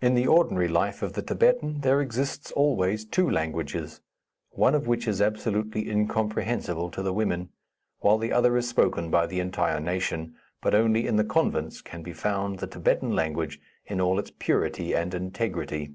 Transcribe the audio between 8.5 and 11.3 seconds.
is spoken by the entire nation; but only in the